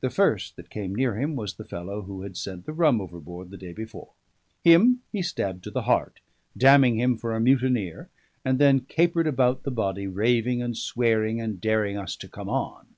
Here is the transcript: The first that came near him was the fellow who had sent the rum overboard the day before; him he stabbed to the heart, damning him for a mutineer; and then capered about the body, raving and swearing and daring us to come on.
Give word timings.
The 0.00 0.08
first 0.08 0.56
that 0.56 0.70
came 0.70 0.94
near 0.94 1.16
him 1.18 1.36
was 1.36 1.52
the 1.56 1.64
fellow 1.66 2.00
who 2.00 2.22
had 2.22 2.38
sent 2.38 2.64
the 2.64 2.72
rum 2.72 3.02
overboard 3.02 3.50
the 3.50 3.58
day 3.58 3.74
before; 3.74 4.12
him 4.64 5.02
he 5.12 5.20
stabbed 5.20 5.62
to 5.64 5.70
the 5.70 5.82
heart, 5.82 6.20
damning 6.56 6.98
him 6.98 7.18
for 7.18 7.34
a 7.34 7.38
mutineer; 7.42 8.08
and 8.46 8.58
then 8.58 8.80
capered 8.80 9.26
about 9.26 9.64
the 9.64 9.70
body, 9.70 10.06
raving 10.06 10.62
and 10.62 10.74
swearing 10.78 11.38
and 11.38 11.60
daring 11.60 11.98
us 11.98 12.16
to 12.16 12.28
come 12.30 12.48
on. 12.48 12.94